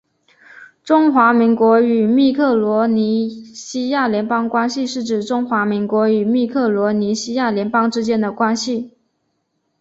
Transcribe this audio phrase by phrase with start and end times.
[0.83, 8.97] 中华民国与密克罗尼西亚联邦关系是指中华民国与密克罗尼西亚联邦之间的关系。